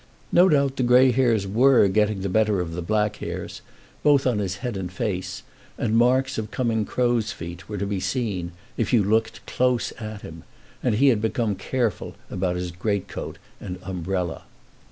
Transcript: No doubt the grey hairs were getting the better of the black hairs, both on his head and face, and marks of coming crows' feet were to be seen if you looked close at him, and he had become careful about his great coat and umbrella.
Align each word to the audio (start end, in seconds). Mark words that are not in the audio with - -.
No 0.31 0.49
doubt 0.49 0.77
the 0.77 0.81
grey 0.81 1.11
hairs 1.11 1.45
were 1.45 1.87
getting 1.87 2.21
the 2.21 2.27
better 2.27 2.59
of 2.59 2.73
the 2.73 2.81
black 2.81 3.17
hairs, 3.17 3.61
both 4.01 4.25
on 4.25 4.39
his 4.39 4.55
head 4.65 4.75
and 4.75 4.91
face, 4.91 5.43
and 5.77 5.95
marks 5.95 6.39
of 6.39 6.49
coming 6.49 6.85
crows' 6.85 7.31
feet 7.31 7.69
were 7.69 7.77
to 7.77 7.85
be 7.85 7.99
seen 7.99 8.51
if 8.77 8.93
you 8.93 9.03
looked 9.03 9.45
close 9.45 9.91
at 9.99 10.23
him, 10.23 10.43
and 10.81 10.95
he 10.95 11.09
had 11.09 11.21
become 11.21 11.53
careful 11.53 12.15
about 12.31 12.55
his 12.55 12.71
great 12.71 13.07
coat 13.07 13.37
and 13.59 13.77
umbrella. 13.83 14.45